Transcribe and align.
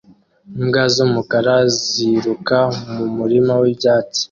Imbwa 0.61 0.83
z'umukara 0.93 1.55
ziruka 1.89 2.57
mu 2.93 3.05
murima 3.17 3.53
w'ibyatsi 3.61 4.19